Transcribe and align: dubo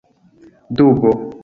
dubo 0.79 1.11